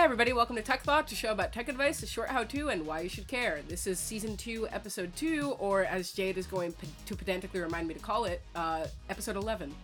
[0.00, 2.86] Hey everybody, welcome to Tech Thoughts, a show about tech advice, a short how-to, and
[2.86, 3.60] why you should care.
[3.68, 7.86] This is season two, episode two, or as Jade is going p- to pedantically remind
[7.86, 9.74] me to call it, uh, episode eleven.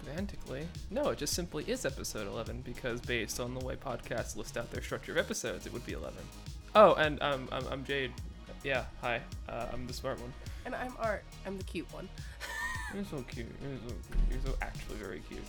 [0.00, 0.66] Pedantically?
[0.90, 4.68] No, it just simply is episode 11 because based on the way podcasts list out
[4.72, 6.18] their structure of episodes, it would be 11.
[6.74, 8.10] Oh, and um, I'm, I'm Jade.
[8.64, 9.20] Yeah, hi.
[9.48, 10.32] Uh, I'm the smart one.
[10.66, 11.22] And I'm Art.
[11.46, 12.08] I'm the cute one.
[12.94, 13.46] You're so cute.
[13.62, 13.94] You're so,
[14.28, 15.44] you're so actually very cute.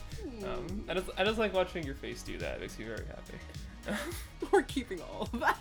[0.45, 2.55] Um, I just, I just like watching your face do that.
[2.55, 3.39] It makes me very happy.
[4.51, 5.57] We're keeping all of that.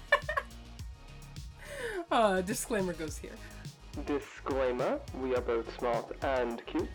[2.11, 3.33] uh, disclaimer goes here.
[4.07, 6.89] Disclaimer, we are both smart and cute.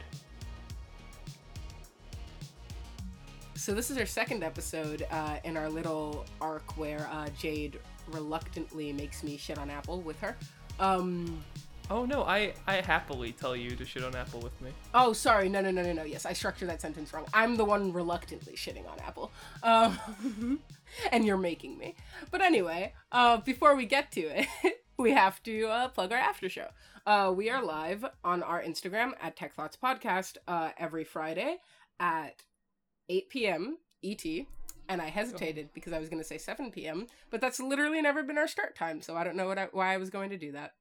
[3.55, 8.94] So this is our second episode uh, in our little arc where uh, Jade reluctantly
[8.94, 10.38] makes me shit on Apple with her.
[10.80, 11.44] Um,
[11.90, 14.72] Oh no, I, I happily tell you to shit on Apple with me.
[14.94, 15.48] Oh, sorry.
[15.48, 16.04] No, no, no, no, no.
[16.04, 17.26] Yes, I structured that sentence wrong.
[17.34, 19.32] I'm the one reluctantly shitting on Apple.
[19.63, 20.60] Um,
[21.13, 21.96] and you're making me.
[22.30, 24.48] But anyway, uh, before we get to it,
[24.98, 26.68] we have to uh, plug our after show.
[27.05, 31.55] Uh, we are live on our Instagram at Tech Thoughts Podcast uh, every Friday
[32.02, 32.43] at
[33.08, 33.77] 8 p.m.
[34.04, 34.26] ET.
[34.90, 38.24] And I hesitated because I was going to say 7 p.m., but that's literally never
[38.24, 40.52] been our start time, so I don't know I, why I was going to do
[40.54, 40.74] that.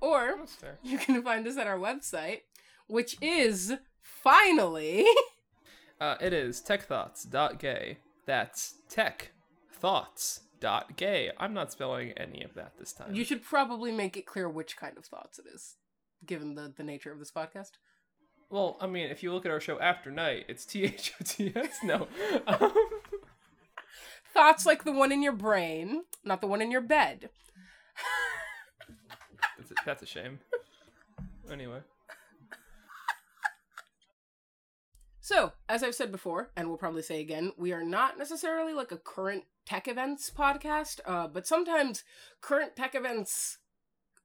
[0.00, 0.36] Or
[0.82, 2.40] you can find us at our website,
[2.86, 5.06] which is finally
[5.98, 7.96] Uh, it is techthoughts.gay.
[8.26, 11.30] That's techthoughts.gay.
[11.38, 13.14] I'm not spelling any of that this time.
[13.14, 15.76] you should probably make it clear which kind of thoughts it is,
[16.26, 17.70] given the, the nature of this podcast.
[18.50, 21.24] Well, I mean, if you look at our show after night, it's T H O
[21.26, 21.78] T S.
[21.82, 22.08] No.
[22.46, 22.74] Um,
[24.34, 27.30] Thoughts like the one in your brain, not the one in your bed.
[29.86, 30.40] that's, a, shame.
[31.50, 31.78] Anyway.
[35.20, 38.92] So, as I've said before, and we'll probably say again, we are not necessarily like
[38.92, 42.04] a current tech events podcast, uh, but sometimes
[42.40, 43.58] current tech events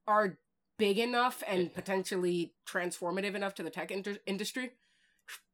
[0.06, 0.38] are
[0.78, 4.72] big enough and potentially transformative enough to the tech inter- industry,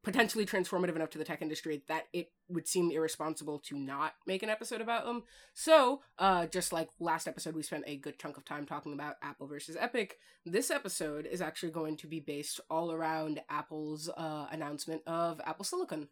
[0.02, 4.42] potentially transformative enough to the tech industry that it would seem irresponsible to not make
[4.42, 5.24] an episode about them.
[5.54, 9.16] So, uh, just like last episode, we spent a good chunk of time talking about
[9.22, 10.16] Apple versus Epic.
[10.46, 15.64] This episode is actually going to be based all around Apple's uh, announcement of Apple
[15.64, 16.08] Silicon.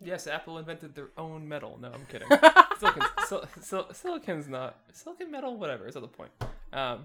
[0.00, 1.76] Yes, Apple invented their own metal.
[1.80, 2.28] No, I'm kidding.
[2.78, 4.78] Silicon's, sil- sil- silicon's not.
[4.92, 6.30] Silicon metal, whatever, is not the point.
[6.72, 7.04] Um,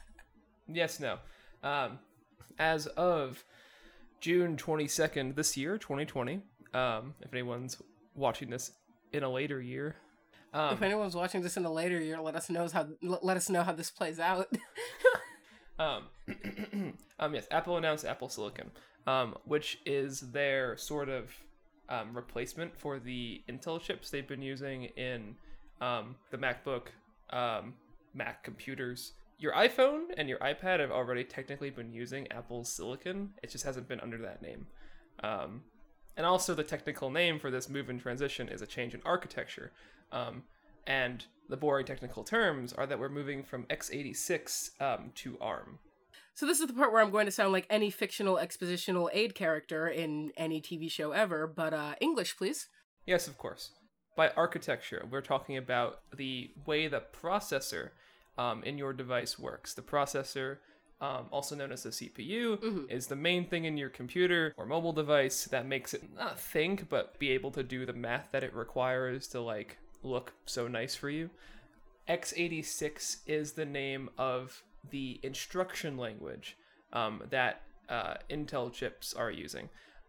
[0.68, 1.18] yes, no.
[1.62, 1.98] Um,
[2.58, 3.42] as of
[4.20, 6.40] June 22nd this year, 2020,
[6.74, 7.80] um, if anyone's
[8.14, 8.72] watching this
[9.12, 9.96] in a later year,
[10.52, 13.48] um, if anyone's watching this in a later year, let us know how let us
[13.48, 14.48] know how this plays out.
[15.80, 16.04] Um,
[17.18, 18.70] um, yes, Apple announced Apple Silicon,
[19.06, 21.32] um, which is their sort of
[21.88, 25.34] um, replacement for the Intel chips they've been using in
[25.80, 26.88] um, the MacBook,
[27.30, 27.72] um,
[28.12, 29.12] Mac computers.
[29.40, 33.30] Your iPhone and your iPad have already technically been using Apple's Silicon.
[33.42, 34.66] It just hasn't been under that name.
[35.24, 35.62] Um,
[36.14, 39.72] and also, the technical name for this move and transition is a change in architecture.
[40.12, 40.42] Um,
[40.86, 45.78] and the boring technical terms are that we're moving from x86 um, to ARM.
[46.34, 49.34] so this is the part where I'm going to sound like any fictional expositional aid
[49.34, 52.68] character in any TV show ever, but uh, English, please.
[53.06, 53.70] Yes, of course.
[54.16, 57.90] By architecture, we're talking about the way the processor
[58.40, 59.74] um, in your device works.
[59.74, 60.56] The processor,
[60.98, 64.94] um, also known as the CPU, is the main thing in your computer or mobile
[64.94, 68.54] device that makes it not think, but be able to do the math that it
[68.54, 71.28] requires to like look so nice for you.
[72.08, 76.56] x86 is the name of the instruction language
[76.94, 79.68] um, that uh, Intel chips are using.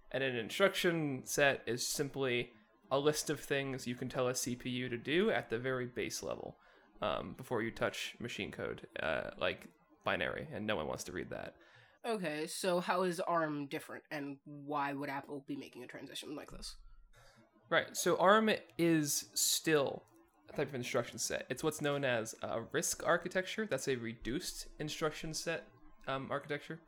[0.10, 2.52] And an instruction set is simply
[2.90, 6.24] a list of things you can tell a CPU to do at the very base
[6.24, 6.56] level
[7.02, 9.68] um, before you touch machine code, uh, like
[10.04, 11.56] binary, and no one wants to read that.
[12.06, 16.52] Okay, so how is ARM different, and why would Apple be making a transition like
[16.52, 16.76] this?
[17.70, 17.96] Right.
[17.96, 20.04] So ARM is still
[20.50, 21.46] a type of instruction set.
[21.50, 23.66] It's what's known as a RISC architecture.
[23.70, 25.68] That's a reduced instruction set
[26.08, 26.80] um, architecture,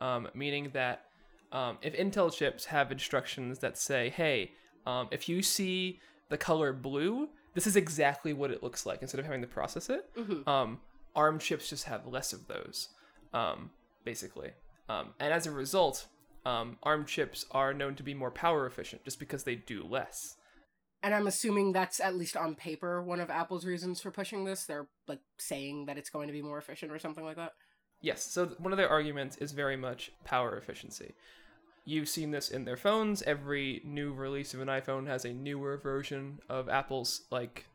[0.00, 1.04] um, meaning that
[1.52, 4.52] um, if Intel chips have instructions that say, "Hey,
[4.86, 9.18] um, if you see the color blue, this is exactly what it looks like," instead
[9.18, 10.08] of having to process it,
[10.46, 10.80] um,
[11.14, 12.88] ARM chips just have less of those,
[13.32, 13.70] um,
[14.04, 14.52] basically.
[14.88, 16.06] Um, and as a result,
[16.44, 20.36] um, ARM chips are known to be more power efficient just because they do less.
[21.02, 24.64] And I'm assuming that's at least on paper one of Apple's reasons for pushing this.
[24.64, 27.52] They're like saying that it's going to be more efficient or something like that.
[28.00, 31.14] Yes, so one of their arguments is very much power efficiency.
[31.84, 33.22] You've seen this in their phones.
[33.22, 37.66] Every new release of an iPhone has a newer version of Apple's like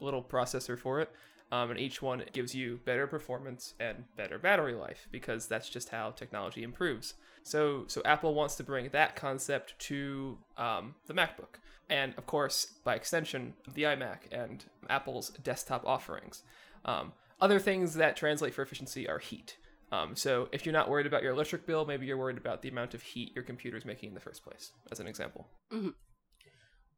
[0.00, 1.10] little processor for it.
[1.52, 5.90] Um, and each one gives you better performance and better battery life because that's just
[5.90, 7.14] how technology improves.
[7.42, 11.60] So, so Apple wants to bring that concept to um, the MacBook,
[11.90, 16.42] and of course, by extension, the iMac and Apple's desktop offerings.
[16.86, 19.58] Um, other things that translate for efficiency are heat.
[19.92, 22.70] Um, so, if you're not worried about your electric bill, maybe you're worried about the
[22.70, 25.46] amount of heat your computer is making in the first place, as an example.
[25.70, 25.90] Mm-hmm.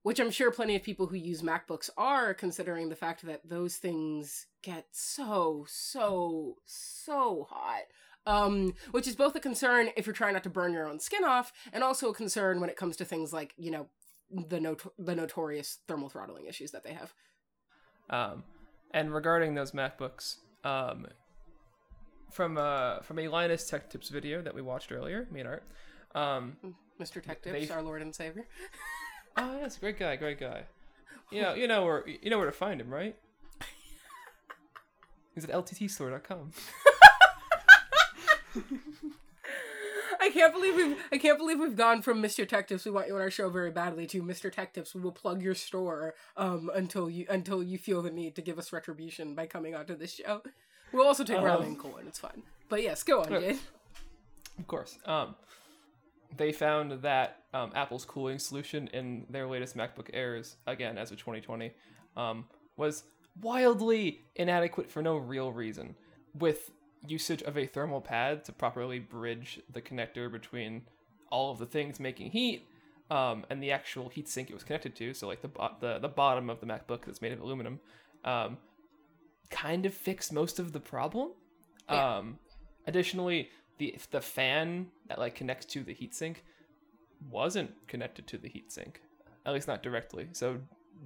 [0.05, 3.77] Which I'm sure plenty of people who use MacBooks are, considering the fact that those
[3.77, 7.83] things get so, so, so hot.
[8.27, 11.25] Um, which is both a concern if you're trying not to burn your own skin
[11.25, 13.89] off, and also a concern when it comes to things like, you know,
[14.31, 17.13] the not- the notorious thermal throttling issues that they have.
[18.09, 18.45] Um,
[18.93, 21.07] and regarding those MacBooks, um,
[22.35, 25.63] from uh from a Linus Tech Tips video that we watched earlier, me and Art,
[26.15, 26.57] um,
[27.01, 27.23] Mr.
[27.23, 28.47] Tech Tips, our Lord and Savior.
[29.37, 30.65] oh, yes, great guy, great guy.
[31.31, 33.17] You know, you know where you know where to find him, right?
[35.35, 36.51] He's at lttstore.com.
[40.21, 42.49] I can't believe we've I can't believe we've gone from Mr.
[42.49, 44.51] Tech Tips, we want you on our show very badly to Mr.
[44.51, 48.35] Tech Tips, we will plug your store um until you until you feel the need
[48.37, 50.43] to give us retribution by coming onto this show.
[50.95, 52.43] We'll also take um, and coin, it's fine.
[52.69, 53.59] But yes, go on, Jade.
[54.59, 54.99] Of course.
[55.05, 55.35] Um
[56.37, 61.19] they found that um, Apple's cooling solution in their latest MacBook Airs, again as of
[61.19, 61.73] 2020,
[62.17, 62.47] um,
[62.77, 63.05] was
[63.41, 65.95] wildly inadequate for no real reason,
[66.37, 66.71] with
[67.07, 70.83] usage of a thermal pad to properly bridge the connector between
[71.31, 72.67] all of the things making heat
[73.11, 75.13] um, and the actual heatsink it was connected to.
[75.15, 75.51] So like the,
[75.81, 77.81] the the bottom of the MacBook that's made of aluminum,
[78.25, 78.57] um,
[79.51, 81.31] kind of fixed most of the problem.
[81.89, 82.17] Yeah.
[82.17, 82.39] Um,
[82.87, 86.37] additionally, the the fan that like connects to the heatsink
[87.31, 88.97] wasn't connected to the heatsink,
[89.47, 90.29] at least not directly.
[90.33, 90.61] So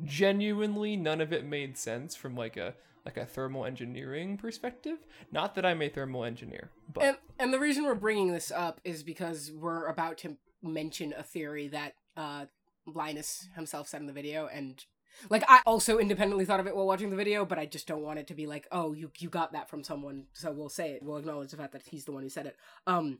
[0.04, 2.74] genuinely, none of it made sense from like a
[3.04, 4.98] like a thermal engineering perspective.
[5.32, 8.80] Not that I'm a thermal engineer, but and, and the reason we're bringing this up
[8.84, 12.46] is because we're about to mention a theory that uh,
[12.86, 14.84] Linus himself said in the video, and
[15.30, 18.02] like I also independently thought of it while watching the video, but I just don't
[18.02, 20.92] want it to be like, oh, you you got that from someone, so we'll say
[20.92, 21.02] it.
[21.02, 22.56] We'll acknowledge the fact that he's the one who said it.
[22.86, 23.18] Um,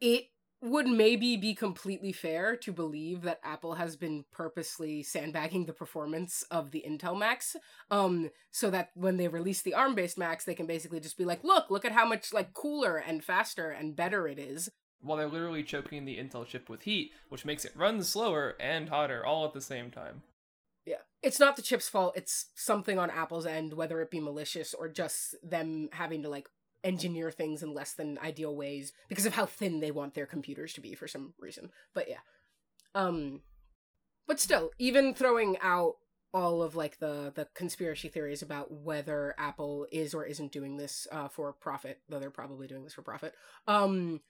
[0.00, 0.26] it
[0.62, 6.44] would maybe be completely fair to believe that Apple has been purposely sandbagging the performance
[6.50, 7.56] of the Intel Macs,
[7.90, 11.44] um, so that when they release the ARM-based Macs, they can basically just be like,
[11.44, 14.70] "Look, look at how much like cooler and faster and better it is."
[15.00, 18.88] While they're literally choking the Intel chip with heat, which makes it run slower and
[18.88, 20.22] hotter all at the same time.
[20.86, 22.16] Yeah, it's not the chip's fault.
[22.16, 26.48] It's something on Apple's end, whether it be malicious or just them having to like
[26.84, 30.72] engineer things in less than ideal ways because of how thin they want their computers
[30.74, 31.70] to be for some reason.
[31.92, 32.20] But yeah.
[32.94, 33.40] Um
[34.28, 35.94] but still, even throwing out
[36.32, 41.08] all of like the the conspiracy theories about whether Apple is or isn't doing this
[41.10, 43.34] uh, for profit, though they're probably doing this for profit.
[43.66, 44.20] Um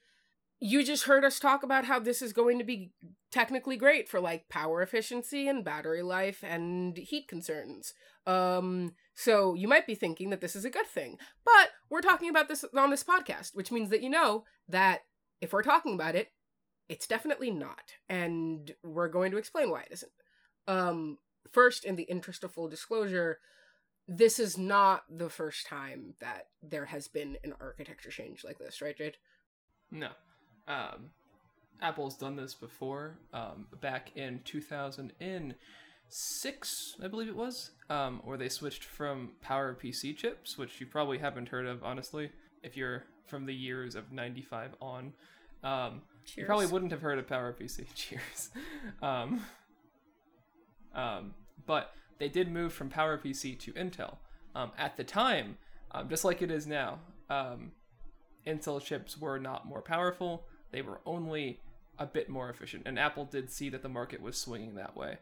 [0.59, 2.91] you just heard us talk about how this is going to be
[3.31, 7.93] technically great for like power efficiency and battery life and heat concerns.
[8.25, 11.17] Um so you might be thinking that this is a good thing.
[11.45, 15.01] But we're talking about this on this podcast, which means that you know that
[15.41, 16.31] if we're talking about it,
[16.89, 17.93] it's definitely not.
[18.09, 20.11] And we're going to explain why it isn't.
[20.67, 21.17] Um,
[21.51, 23.39] first, in the interest of full disclosure,
[24.07, 28.81] this is not the first time that there has been an architecture change like this,
[28.81, 29.17] right, Jade?
[29.91, 30.09] No.
[30.67, 31.11] Um,
[31.81, 35.53] Apple's done this before, um, back in 2000 in
[36.09, 40.87] six, I believe it was, um, where they switched from Power PC chips, which you
[40.87, 42.31] probably haven't heard of, honestly,
[42.63, 45.13] if you're from the years of 95 on.
[45.63, 46.01] Um,
[46.35, 47.85] you probably wouldn't have heard of Power PC.
[47.95, 48.49] Cheers.
[49.01, 49.41] Um,
[50.95, 51.33] um,
[51.65, 54.17] but they did move from Power PC to Intel.
[54.55, 55.57] Um, at the time,
[55.91, 57.71] um, just like it is now, um,
[58.45, 60.45] Intel chips were not more powerful.
[60.71, 61.59] They were only
[61.99, 62.83] a bit more efficient.
[62.85, 65.17] And Apple did see that the market was swinging that way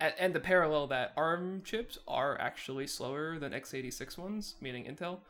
[0.00, 5.20] and the parallel that ARM chips are actually slower than x86 ones, meaning Intel.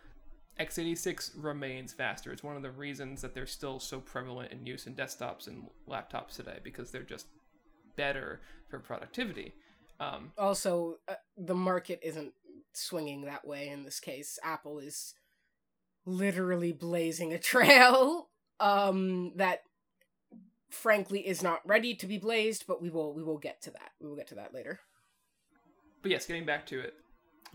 [0.59, 2.33] x86 remains faster.
[2.33, 5.67] It's one of the reasons that they're still so prevalent in use in desktops and
[5.89, 7.27] laptops today because they're just
[7.97, 9.55] better for productivity.
[10.01, 12.33] Um, also, uh, the market isn't
[12.73, 14.39] swinging that way in this case.
[14.43, 15.15] Apple is
[16.07, 18.31] literally blazing a trail
[18.61, 19.63] um, that
[20.71, 23.91] frankly is not ready to be blazed, but we will we will get to that.
[24.01, 24.81] We will get to that later.
[26.03, 26.95] But yes, getting back to it,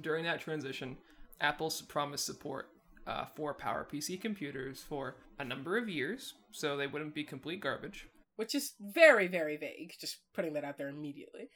[0.02, 0.98] during that transition,
[1.40, 2.70] Apple's promised support
[3.06, 8.08] uh, for PowerPC computers for a number of years, so they wouldn't be complete garbage.
[8.38, 9.94] Which is very very vague.
[10.00, 11.50] Just putting that out there immediately.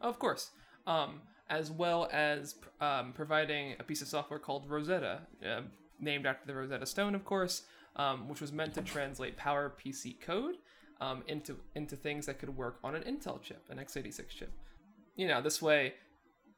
[0.00, 0.50] Of course.
[0.86, 5.60] Um, as well as um, providing a piece of software called Rosetta, uh,
[6.00, 7.62] named after the Rosetta Stone, of course,
[7.96, 10.56] um, which was meant to translate PowerPC code
[11.00, 14.52] um, into into things that could work on an Intel chip, an x86 chip.
[15.16, 15.94] You know, this way,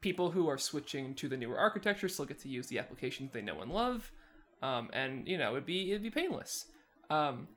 [0.01, 3.41] people who are switching to the newer architecture still get to use the applications they
[3.41, 4.11] know and love,
[4.61, 6.67] um, and you know, it'd be it'd be painless.
[7.09, 7.47] Um,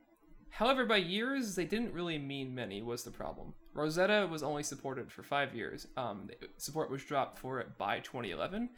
[0.50, 2.82] however, by years, they didn't really mean many.
[2.82, 3.54] Was the problem?
[3.75, 5.87] Rosetta was only supported for five years.
[5.97, 8.70] Um, support was dropped for it by 2011,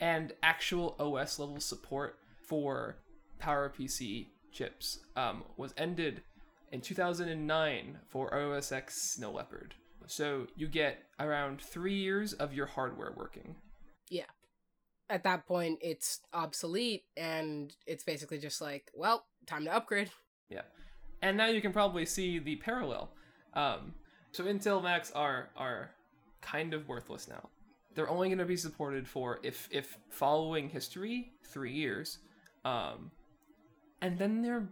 [0.00, 2.96] and actual OS level support for
[3.40, 6.22] PowerPC chips um, was ended
[6.72, 9.74] in 2009 for OS X Snow Leopard.
[10.06, 13.56] So you get around three years of your hardware working.
[14.10, 14.24] Yeah.
[15.10, 20.10] At that point, it's obsolete, and it's basically just like, well, time to upgrade.
[20.50, 20.62] Yeah.
[21.22, 23.10] And now you can probably see the parallel.
[23.54, 23.94] Um,
[24.32, 25.90] so Intel Macs are are
[26.40, 27.48] kind of worthless now.
[27.94, 32.18] They're only going to be supported for if if following history three years,
[32.64, 33.10] um,
[34.00, 34.68] and then they're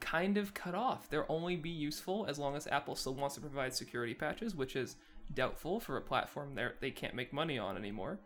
[0.00, 1.08] kind of cut off.
[1.08, 4.76] They'll only be useful as long as Apple still wants to provide security patches, which
[4.76, 4.96] is
[5.34, 8.18] doubtful for a platform they they can't make money on anymore.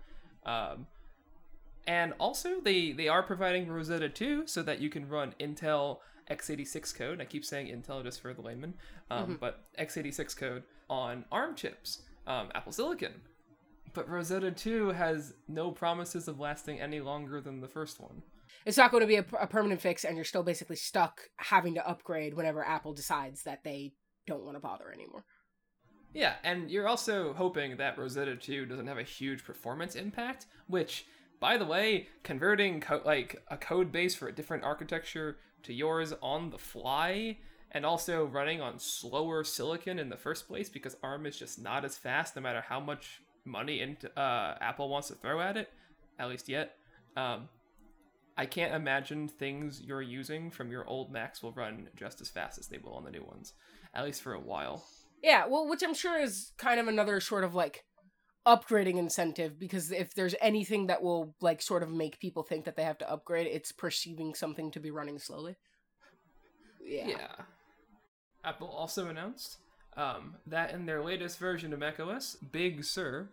[0.45, 0.87] Um,
[1.87, 5.99] and also, they they are providing Rosetta 2 so that you can run Intel
[6.31, 7.21] x86 code.
[7.21, 8.75] I keep saying Intel just for the layman,
[9.11, 9.35] um, mm-hmm.
[9.41, 13.15] but x86 code on ARM chips, um, Apple Silicon.
[13.93, 18.23] But Rosetta 2 has no promises of lasting any longer than the first one.
[18.67, 21.75] It's not going to be a, a permanent fix, and you're still basically stuck having
[21.75, 23.93] to upgrade whenever Apple decides that they
[24.27, 25.25] don't want to bother anymore.
[26.13, 31.07] Yeah, and you're also hoping that Rosetta 2 doesn't have a huge performance impact, which,
[31.39, 36.13] by the way, converting co- like a code base for a different architecture to yours
[36.21, 37.39] on the fly
[37.73, 41.85] and also running on slower silicon in the first place because ARM is just not
[41.85, 45.71] as fast no matter how much money into, uh, Apple wants to throw at it,
[46.19, 46.77] at least yet.
[47.17, 47.49] Um,
[48.41, 52.59] I can't imagine things you're using from your old Macs will run just as fast
[52.59, 53.53] as they will on the new ones,
[53.93, 54.87] at least for a while.
[55.23, 57.85] Yeah, well, which I'm sure is kind of another sort of like
[58.47, 62.77] upgrading incentive because if there's anything that will like sort of make people think that
[62.77, 65.57] they have to upgrade, it's perceiving something to be running slowly.
[66.83, 67.09] Yeah.
[67.09, 67.33] Yeah.
[68.43, 69.59] Apple also announced
[69.99, 73.29] um, that in their latest version of macOS, Big Sur.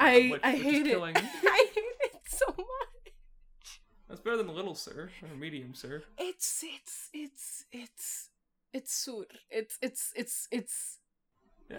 [0.00, 1.00] I which, I which hate it.
[1.00, 2.95] I hate it so much.
[4.08, 6.04] That's better than Little sir or Medium sir.
[6.18, 8.28] It's it's it's it's
[8.72, 9.24] it's sur.
[9.50, 10.98] It's it's it's it's.
[11.70, 11.78] Yeah.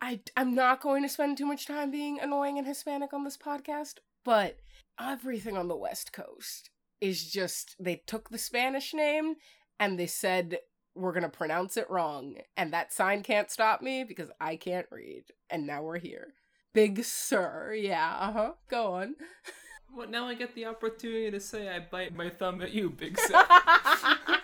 [0.00, 3.38] I I'm not going to spend too much time being annoying and Hispanic on this
[3.38, 3.94] podcast,
[4.24, 4.58] but
[5.00, 6.70] everything on the West Coast
[7.00, 9.36] is just they took the Spanish name
[9.78, 10.58] and they said
[10.94, 14.86] we're going to pronounce it wrong and that sign can't stop me because I can't
[14.90, 16.34] read and now we're here.
[16.72, 17.74] Big Sir.
[17.74, 18.52] Yeah, uh-huh.
[18.68, 19.16] Go on.
[19.94, 23.18] Well, now I get the opportunity to say I bite my thumb at you, Big
[23.18, 23.44] Sur.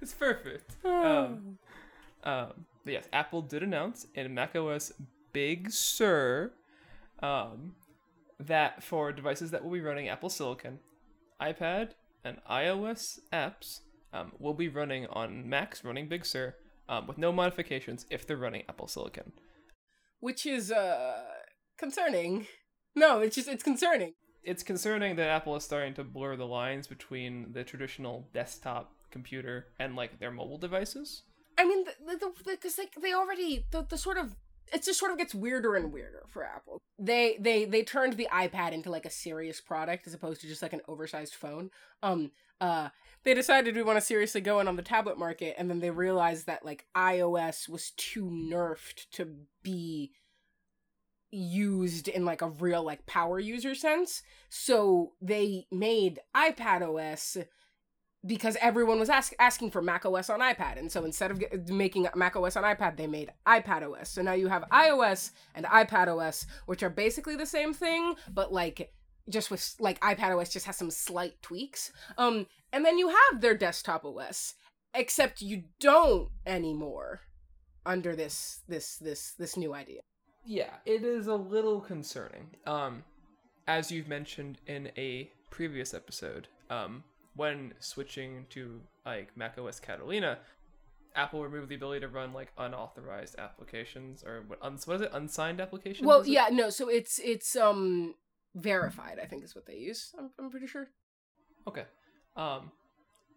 [0.00, 0.76] it's perfect.
[0.84, 1.58] Um,
[2.24, 4.92] um, yes, Apple did announce in macOS
[5.32, 6.52] Big Sur
[7.22, 7.74] um,
[8.38, 10.78] that for devices that will be running Apple Silicon,
[11.40, 11.90] iPad
[12.24, 13.80] and iOS apps
[14.12, 16.54] um, will be running on Macs running Big Sur
[16.88, 19.32] um, with no modifications if they're running Apple Silicon.
[20.20, 21.22] Which is uh,
[21.78, 22.46] concerning.
[22.94, 24.14] No, it's just it's concerning.
[24.42, 29.66] It's concerning that Apple is starting to blur the lines between the traditional desktop computer
[29.78, 31.22] and like their mobile devices.
[31.58, 34.34] I mean, the because the, like they already the, the sort of
[34.72, 36.80] it just sort of gets weirder and weirder for Apple.
[36.98, 40.62] They they they turned the iPad into like a serious product as opposed to just
[40.62, 41.70] like an oversized phone.
[42.02, 42.30] Um
[42.60, 42.90] uh
[43.22, 45.90] they decided we want to seriously go in on the tablet market and then they
[45.90, 50.12] realized that like iOS was too nerfed to be
[51.30, 54.22] used in like a real like power user sense.
[54.48, 57.36] So they made iPad OS
[58.26, 60.78] because everyone was ask- asking for Mac OS on iPad.
[60.78, 64.10] And so instead of making Mac OS on iPad, they made iPad OS.
[64.10, 68.52] So now you have iOS and iPad OS, which are basically the same thing, but
[68.52, 68.92] like
[69.28, 71.92] just with like iPad OS just has some slight tweaks.
[72.18, 74.54] Um and then you have their desktop OS,
[74.94, 77.20] except you don't anymore
[77.86, 80.00] under this this this this new idea.
[80.44, 82.50] Yeah, it is a little concerning.
[82.66, 83.04] Um
[83.66, 87.04] as you've mentioned in a previous episode, um
[87.34, 90.38] when switching to like macOS Catalina,
[91.14, 95.10] Apple removed the ability to run like unauthorized applications or what, un- what is it
[95.12, 96.06] unsigned applications?
[96.06, 96.70] Well, yeah, no.
[96.70, 98.14] So it's it's um
[98.54, 99.18] verified.
[99.22, 100.12] I think is what they use.
[100.18, 100.88] I'm I'm pretty sure.
[101.68, 101.84] Okay,
[102.36, 102.70] um,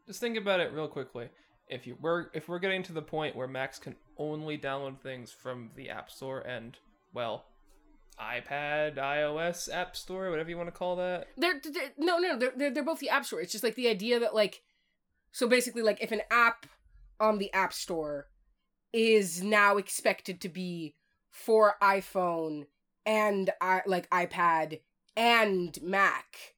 [0.08, 1.30] just think about it real quickly.
[1.68, 5.32] If you we're if we're getting to the point where Macs can only download things
[5.32, 6.78] from the App Store and
[7.14, 7.46] well
[8.20, 11.28] iPad, iOS app store, whatever you want to call that.
[11.36, 13.42] They're, they're no, no, they're, they're they're both the app store.
[13.42, 14.62] It's just like the idea that like,
[15.32, 16.68] so basically, like if an app
[17.20, 18.28] on the app store
[18.94, 20.96] is now expected to be
[21.30, 22.66] for iPhone
[23.06, 24.80] and i like iPad
[25.16, 26.53] and Mac,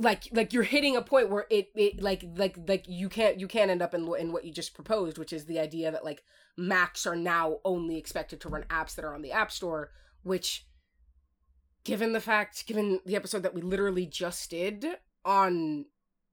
[0.00, 3.46] like like you're hitting a point where it it like like like you can't you
[3.46, 6.22] can't end up in in what you just proposed, which is the idea that like
[6.56, 9.90] Macs are now only expected to run apps that are on the App Store,
[10.22, 10.66] which
[11.84, 14.86] given the fact given the episode that we literally just did
[15.24, 15.84] on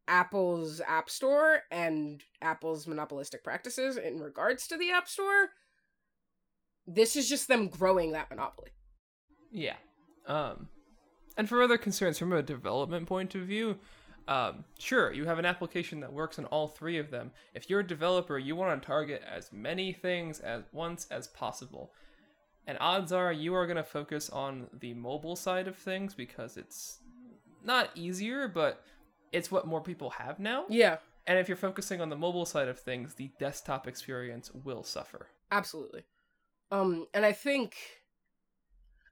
[0.08, 5.50] Apple's App Store and Apple's monopolistic practices in regards to the App Store,
[6.86, 8.70] this is just them growing that monopoly.
[9.52, 9.76] Yeah.
[10.26, 10.70] Um
[11.38, 13.78] and for other concerns from a development point of view,
[14.28, 17.32] um, sure, you have an application that works on all three of them.
[17.54, 21.94] If you're a developer, you want to target as many things at once as possible.
[22.66, 26.58] And odds are you are going to focus on the mobile side of things because
[26.58, 27.00] it's
[27.64, 28.84] not easier, but
[29.32, 30.66] it's what more people have now.
[30.68, 30.98] Yeah.
[31.26, 35.28] And if you're focusing on the mobile side of things, the desktop experience will suffer.
[35.52, 36.04] Absolutely.
[36.72, 37.76] Um, and I think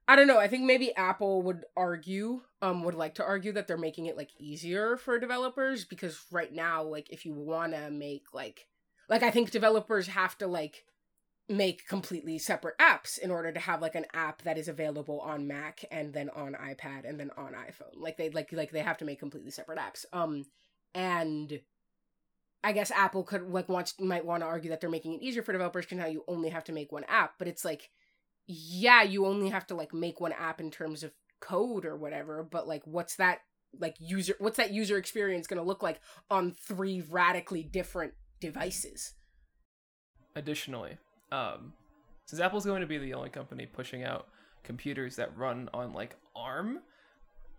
[0.08, 0.38] I don't know.
[0.38, 4.16] I think maybe Apple would argue, um, would like to argue that they're making it
[4.16, 8.68] like easier for developers because right now, like, if you want to make like,
[9.08, 10.84] like, I think developers have to like
[11.48, 15.46] make completely separate apps in order to have like an app that is available on
[15.46, 17.94] Mac and then on iPad and then on iPhone.
[17.96, 20.04] Like they like like they have to make completely separate apps.
[20.12, 20.44] Um,
[20.94, 21.60] and
[22.64, 25.42] I guess Apple could like wants might want to argue that they're making it easier
[25.42, 27.90] for developers because now you only have to make one app, but it's like
[28.46, 32.42] yeah, you only have to like make one app in terms of code or whatever,
[32.42, 33.40] but like what's that
[33.78, 36.00] like user what's that user experience going to look like
[36.30, 39.14] on three radically different devices?
[40.34, 40.98] Additionally,
[41.32, 41.72] um
[42.24, 44.28] since Apple's going to be the only company pushing out
[44.64, 46.80] computers that run on like ARM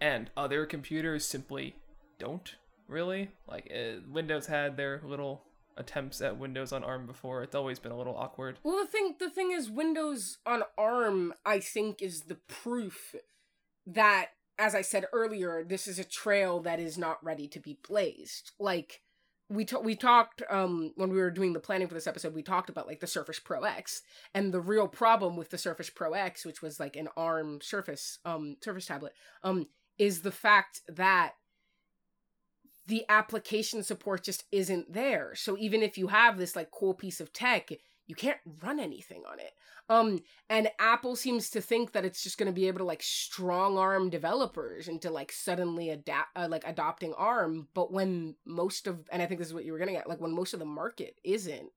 [0.01, 1.75] and other computers simply
[2.19, 2.55] don't
[2.87, 5.43] really like uh, Windows had their little
[5.77, 7.43] attempts at Windows on ARM before.
[7.43, 8.59] It's always been a little awkward.
[8.63, 13.15] Well, the thing the thing is Windows on ARM I think is the proof
[13.85, 14.27] that
[14.59, 18.51] as I said earlier, this is a trail that is not ready to be blazed.
[18.59, 19.01] Like
[19.49, 22.43] we ta- we talked um when we were doing the planning for this episode, we
[22.43, 24.01] talked about like the Surface Pro X
[24.33, 28.19] and the real problem with the Surface Pro X, which was like an ARM Surface
[28.25, 29.13] um Surface tablet,
[29.43, 31.33] um is the fact that
[32.87, 35.35] the application support just isn't there.
[35.35, 37.69] So even if you have this like cool piece of tech,
[38.07, 39.51] you can't run anything on it.
[39.89, 43.03] Um and Apple seems to think that it's just going to be able to like
[43.03, 49.07] strong arm developers into like suddenly adapt uh, like adopting ARM, but when most of
[49.11, 50.65] and I think this is what you were getting at, like when most of the
[50.65, 51.71] market isn't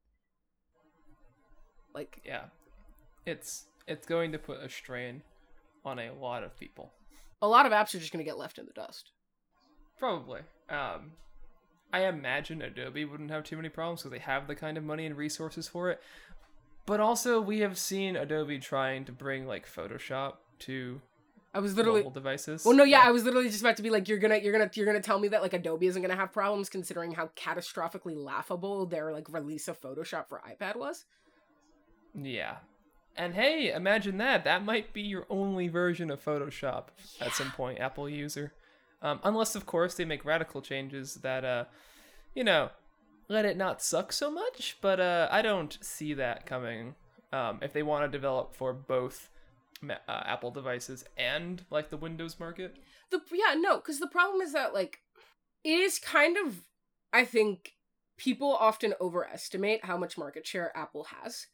[1.94, 2.44] like yeah.
[3.26, 5.22] It's it's going to put a strain
[5.84, 6.92] on a lot of people.
[7.42, 9.10] A lot of apps are just going to get left in the dust.
[9.98, 10.40] Probably.
[10.70, 11.12] Um,
[11.92, 15.06] I imagine Adobe wouldn't have too many problems because they have the kind of money
[15.06, 16.00] and resources for it.
[16.86, 21.00] But also, we have seen Adobe trying to bring like Photoshop to
[21.52, 22.64] I was literally mobile devices.
[22.64, 24.70] Well, no, yeah, I was literally just about to be like, you're gonna, you're gonna,
[24.74, 28.86] you're gonna tell me that like Adobe isn't gonna have problems considering how catastrophically laughable
[28.86, 31.06] their like release of Photoshop for iPad was.
[32.14, 32.56] Yeah.
[33.16, 34.44] And hey, imagine that.
[34.44, 36.84] That might be your only version of Photoshop
[37.20, 38.52] at some point, Apple user.
[39.02, 41.64] Um, unless, of course, they make radical changes that, uh,
[42.34, 42.70] you know,
[43.28, 44.76] let it not suck so much.
[44.80, 46.94] But uh, I don't see that coming.
[47.32, 49.30] Um, if they want to develop for both
[49.88, 52.76] uh, Apple devices and like the Windows market.
[53.10, 54.98] The yeah no, because the problem is that like
[55.64, 56.64] it is kind of
[57.12, 57.72] I think
[58.18, 61.46] people often overestimate how much market share Apple has.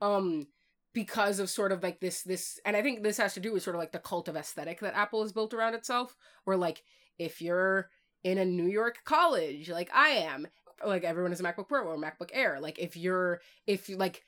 [0.00, 0.48] Um
[0.92, 3.62] because of sort of like this this and i think this has to do with
[3.62, 6.82] sort of like the cult of aesthetic that apple has built around itself where like
[7.18, 7.88] if you're
[8.24, 10.46] in a new york college like i am
[10.86, 14.24] like everyone has a macbook pro or macbook air like if you're if you like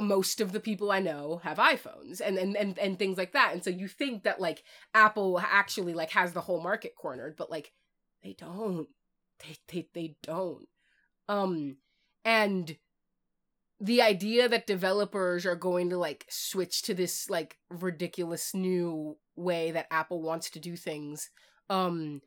[0.00, 3.52] most of the people i know have iphones and, and and and things like that
[3.52, 7.50] and so you think that like apple actually like has the whole market cornered but
[7.50, 7.72] like
[8.24, 8.88] they don't.
[9.40, 10.66] They they, they don't.
[11.28, 11.76] Um
[12.24, 12.76] and
[13.80, 19.70] the idea that developers are going to like switch to this like ridiculous new way
[19.70, 21.30] that Apple wants to do things
[21.70, 22.20] um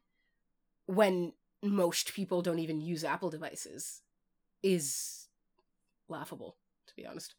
[0.87, 1.33] when
[1.63, 4.01] most people don't even use Apple devices
[4.61, 5.27] is
[6.09, 6.57] laughable
[6.87, 7.35] to be honest.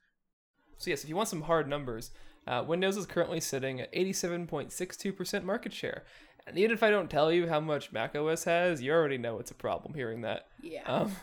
[0.78, 2.12] So yes, if you want some hard numbers,
[2.46, 6.04] uh, Windows is currently sitting at 87.62% market share.
[6.46, 9.50] And even if I don't tell you how much macOS has, you already know it's
[9.50, 10.46] a problem hearing that.
[10.62, 10.84] Yeah.
[10.86, 11.14] Um,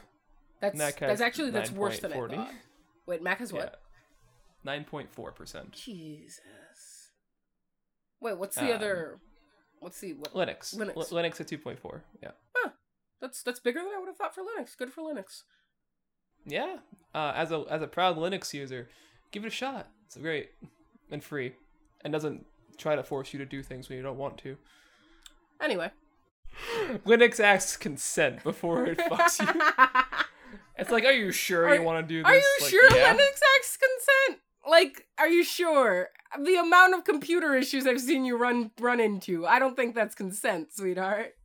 [0.59, 2.35] that's Mac has that's actually that's worse than I 9.40.
[2.35, 2.53] thought.
[3.05, 3.81] Wait, Mac has what?
[4.63, 5.71] Nine point four percent.
[5.73, 6.41] Jesus.
[8.19, 9.19] Wait, what's the Um, other?
[9.79, 10.33] What's the what?
[10.33, 10.75] Linux.
[10.75, 10.95] Linux.
[10.97, 12.01] L- Linux at 2.4.
[12.23, 12.31] Yeah.
[13.21, 14.75] That's that's bigger than I would have thought for Linux.
[14.77, 15.43] Good for Linux.
[16.45, 16.77] Yeah.
[17.13, 18.89] Uh, as a as a proud Linux user,
[19.31, 19.87] give it a shot.
[20.05, 20.49] It's great
[21.09, 21.53] and free,
[22.03, 22.45] and doesn't
[22.77, 24.57] try to force you to do things when you don't want to.
[25.61, 25.91] Anyway.
[27.05, 29.61] Linux asks consent before it fucks you.
[30.77, 32.29] It's like, are you sure Are- you want to do this?
[32.31, 33.13] Are you Like, sure yeah.
[33.13, 34.41] Linux asks consent?
[34.67, 36.09] Like, are you sure?
[36.39, 40.15] The amount of computer issues I've seen you run run into, I don't think that's
[40.15, 41.35] consent, sweetheart.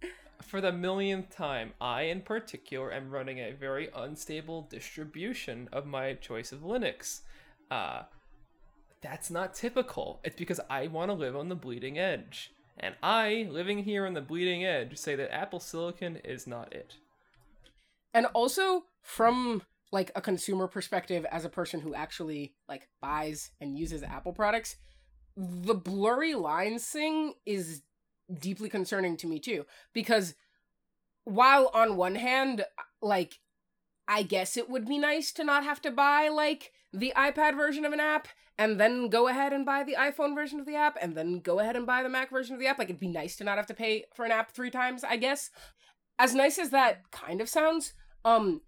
[0.43, 6.15] For the millionth time, I in particular am running a very unstable distribution of my
[6.15, 7.21] choice of Linux.
[7.71, 8.03] Uh,
[9.01, 10.21] that's not typical.
[10.25, 12.53] It's because I want to live on the bleeding edge.
[12.79, 16.97] And I, living here on the bleeding edge, say that Apple Silicon is not it.
[18.13, 23.79] And also from like a consumer perspective as a person who actually like buys and
[23.79, 24.77] uses Apple products,
[25.37, 27.83] the blurry lines thing is
[28.41, 30.35] deeply concerning to me too because
[31.25, 32.65] while on one hand
[33.03, 33.41] like
[34.07, 37.85] I guess it would be nice to not have to buy like the iPad version
[37.85, 38.27] of an app
[38.59, 41.61] and then go ahead and buy the iPhone version of the app and then go
[41.61, 42.79] ahead and buy the Mac version of the app.
[42.79, 45.17] Like it'd be nice to not have to pay for an app three times, I
[45.17, 45.51] guess.
[46.21, 47.95] As nice as that kind of sounds,
[48.27, 48.61] um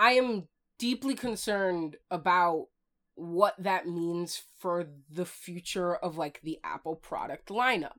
[0.00, 2.68] I am deeply concerned about
[3.14, 7.92] what that means for the future of like the Apple product lineup.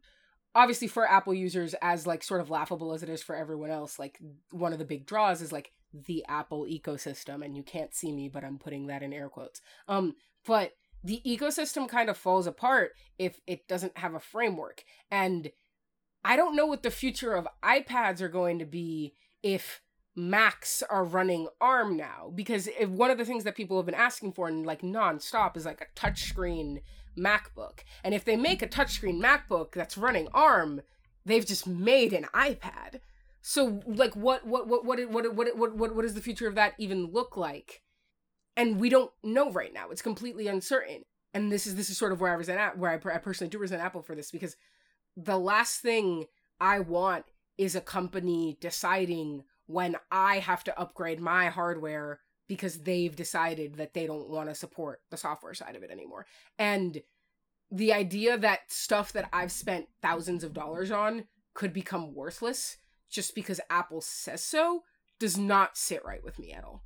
[0.56, 4.00] Obviously for Apple users as like sort of laughable as it is for everyone else,
[4.00, 4.18] like
[4.50, 8.28] one of the big draws is like the Apple ecosystem and you can't see me
[8.28, 9.62] but I'm putting that in air quotes.
[9.88, 10.16] Um
[10.48, 10.72] but
[11.04, 15.52] the ecosystem kind of falls apart if it doesn't have a framework and
[16.26, 19.84] I don't know what the future of iPads are going to be if
[20.16, 23.94] Macs are running ARM now because if one of the things that people have been
[23.94, 26.82] asking for and like nonstop is like a touchscreen
[27.16, 27.82] MacBook.
[28.04, 30.82] And if they make a touchscreen MacBook that's running ARM,
[31.26, 33.02] they've just made an iPad.
[33.44, 36.56] So like what what what what what what what what, what does the future of
[36.56, 37.84] that even look like?
[38.58, 39.92] And we don't know right now.
[39.92, 41.04] It's completely uncertain.
[41.36, 43.52] And this is this is sort of where I resent at where I, I personally
[43.52, 44.56] do resent Apple for this because
[45.16, 46.26] the last thing
[46.60, 47.26] I want
[47.58, 53.94] is a company deciding when I have to upgrade my hardware because they've decided that
[53.94, 56.28] they don't want to support the software side of it anymore.
[56.60, 57.02] And
[57.72, 62.78] the idea that stuff that I've spent thousands of dollars on could become worthless
[63.10, 64.84] just because Apple says so
[65.20, 66.84] does not sit right with me at all.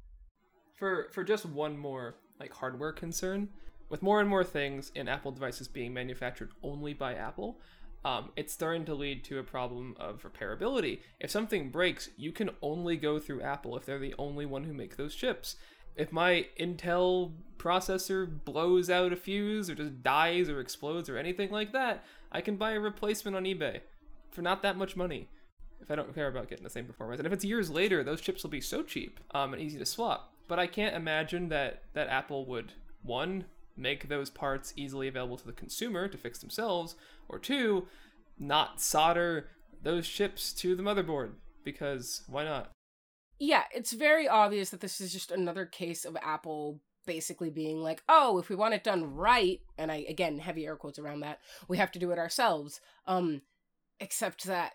[0.78, 3.50] For for just one more like hardware concern,
[3.90, 7.60] with more and more things in Apple devices being manufactured only by Apple,
[8.06, 11.00] um, it's starting to lead to a problem of repairability.
[11.20, 14.74] If something breaks, you can only go through Apple if they're the only one who
[14.74, 15.56] make those chips.
[15.96, 21.52] If my Intel processor blows out a fuse or just dies or explodes or anything
[21.52, 23.82] like that, I can buy a replacement on eBay
[24.32, 25.28] for not that much money.
[25.82, 28.22] If I don't care about getting the same performance, and if it's years later, those
[28.22, 30.34] chips will be so cheap um, and easy to swap.
[30.48, 33.46] But I can't imagine that that Apple would one
[33.80, 36.96] make those parts easily available to the consumer to fix themselves,
[37.28, 37.88] or two,
[38.38, 39.48] not solder
[39.82, 41.32] those chips to the motherboard
[41.64, 42.72] because why not?
[43.40, 48.04] Yeah, it's very obvious that this is just another case of Apple basically being like,
[48.10, 51.40] oh, if we want it done right, and I again heavy air quotes around that,
[51.68, 52.82] we have to do it ourselves.
[53.08, 53.42] Um,
[54.00, 54.74] except that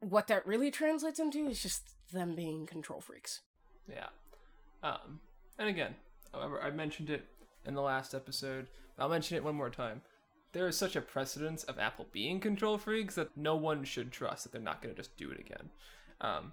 [0.00, 3.40] what that really translates into is just them being control freaks.
[3.88, 4.08] Yeah.
[4.82, 5.20] Um,
[5.58, 5.94] and again,
[6.32, 7.24] however, I mentioned it
[7.66, 8.68] in the last episode.
[8.98, 10.02] I'll mention it one more time.
[10.52, 14.44] There is such a precedence of Apple being control freaks that no one should trust
[14.44, 15.70] that they're not going to just do it again.
[16.20, 16.52] Um,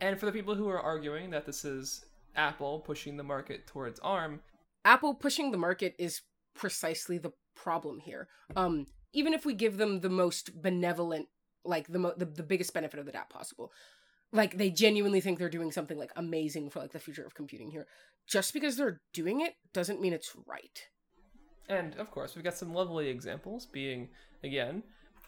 [0.00, 2.04] and for the people who are arguing that this is
[2.36, 4.40] Apple pushing the market towards ARM,
[4.84, 6.22] Apple pushing the market is
[6.54, 8.28] precisely the problem here.
[8.54, 11.28] Um, even if we give them the most benevolent,
[11.64, 13.72] like the mo- the, the biggest benefit of the doubt possible,
[14.32, 17.70] like they genuinely think they're doing something like amazing for like the future of computing
[17.70, 17.86] here.
[18.26, 20.88] Just because they're doing it doesn't mean it's right.
[21.68, 24.08] And of course, we've got some lovely examples, being
[24.42, 24.82] again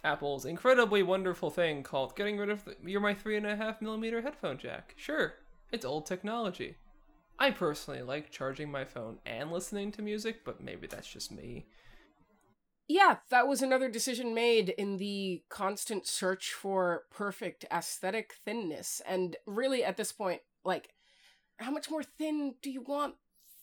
[0.04, 3.82] Apple's incredibly wonderful thing called getting rid of the, you're my three and a half
[3.82, 4.94] millimeter headphone jack.
[4.96, 5.34] Sure,
[5.72, 6.76] it's old technology.
[7.38, 11.66] I personally like charging my phone and listening to music, but maybe that's just me.
[12.92, 19.00] Yeah, that was another decision made in the constant search for perfect aesthetic thinness.
[19.06, 20.88] And really, at this point, like,
[21.58, 23.14] how much more thin do you want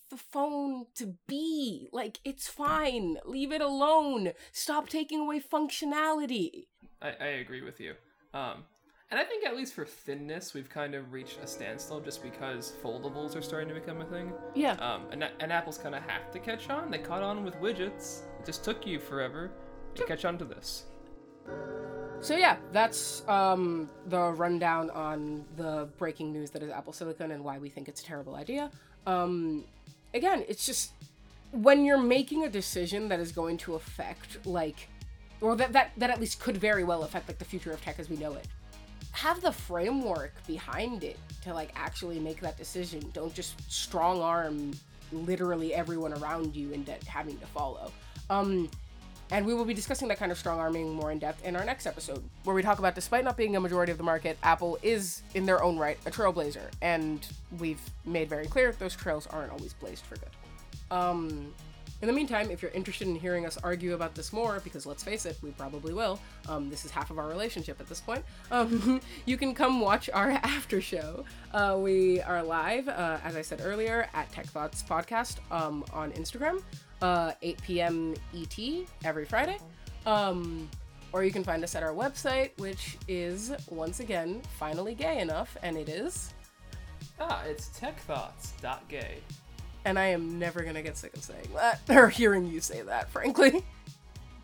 [0.10, 1.90] the phone to be?
[1.92, 3.18] Like, it's fine.
[3.26, 4.32] Leave it alone.
[4.54, 6.68] Stop taking away functionality.
[7.02, 7.96] I, I agree with you.
[8.34, 8.64] Um,
[9.10, 12.74] and I think at least for thinness, we've kind of reached a standstill just because
[12.84, 14.34] foldables are starting to become a thing.
[14.54, 14.74] Yeah.
[14.74, 16.92] Um, and, and Apple's kind of have to catch on.
[16.92, 18.24] They caught on with widgets.
[18.40, 19.52] It just took you forever
[19.96, 20.86] to catch on to this.
[22.20, 27.44] So yeah, that's um, the rundown on the breaking news that is Apple Silicon and
[27.44, 28.72] why we think it's a terrible idea.
[29.06, 29.64] Um,
[30.14, 30.92] again, it's just
[31.52, 34.90] when you're making a decision that is going to affect like,
[35.40, 38.00] or that that that at least could very well affect like the future of tech
[38.00, 38.48] as we know it.
[39.12, 43.10] Have the framework behind it to like actually make that decision.
[43.14, 44.72] Don't just strong arm
[45.12, 47.92] literally everyone around you into having to follow.
[48.30, 48.70] Um,
[49.32, 51.66] and we will be discussing that kind of strong arming more in depth in our
[51.66, 54.78] next episode, where we talk about despite not being a majority of the market, Apple
[54.82, 56.70] is, in their own right, a trailblazer.
[56.82, 57.28] And
[57.60, 60.30] we've made very clear those trails aren't always blazed for good.
[60.92, 61.54] Um,
[62.02, 65.04] in the meantime, if you're interested in hearing us argue about this more, because let's
[65.04, 68.24] face it, we probably will, um, this is half of our relationship at this point,
[68.52, 71.26] um, you can come watch our after show.
[71.54, 76.12] Uh, we are live, uh, as I said earlier, at Tech Thoughts Podcast um, on
[76.12, 76.62] Instagram,
[77.02, 78.14] uh, 8 p.m.
[78.36, 78.60] ET
[79.04, 79.58] every Friday.
[80.06, 80.70] Um,
[81.14, 85.58] or you can find us at our website, which is, once again, finally gay enough,
[85.64, 86.34] and it is.
[87.20, 89.20] Ah, it's techthoughts.gay
[89.88, 93.10] and I am never gonna get sick of saying that or hearing you say that,
[93.10, 93.64] frankly.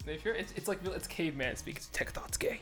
[0.07, 1.77] If you're, it's, it's like it's caveman speak.
[1.77, 2.61] It's tech thoughts gay.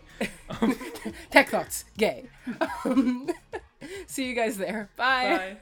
[1.32, 2.26] tech thoughts gay.
[2.86, 3.30] Um,
[4.06, 4.90] see you guys there.
[4.96, 5.38] Bye.
[5.38, 5.58] Bye.